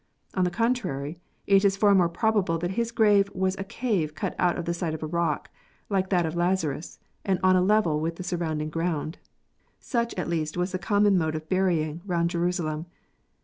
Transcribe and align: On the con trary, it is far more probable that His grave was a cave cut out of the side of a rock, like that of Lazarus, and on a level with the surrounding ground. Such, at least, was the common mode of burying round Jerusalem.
On 0.33 0.45
the 0.45 0.49
con 0.49 0.73
trary, 0.73 1.17
it 1.45 1.63
is 1.63 1.77
far 1.77 1.93
more 1.93 2.09
probable 2.09 2.57
that 2.57 2.71
His 2.71 2.91
grave 2.91 3.29
was 3.35 3.55
a 3.59 3.63
cave 3.63 4.15
cut 4.15 4.33
out 4.39 4.57
of 4.57 4.65
the 4.65 4.73
side 4.73 4.95
of 4.95 5.03
a 5.03 5.05
rock, 5.05 5.51
like 5.89 6.09
that 6.09 6.25
of 6.25 6.35
Lazarus, 6.35 6.97
and 7.23 7.39
on 7.43 7.55
a 7.55 7.61
level 7.61 7.99
with 7.99 8.15
the 8.15 8.23
surrounding 8.23 8.71
ground. 8.71 9.19
Such, 9.79 10.15
at 10.15 10.27
least, 10.27 10.57
was 10.57 10.71
the 10.71 10.79
common 10.79 11.19
mode 11.19 11.35
of 11.35 11.47
burying 11.49 12.01
round 12.07 12.31
Jerusalem. 12.31 12.87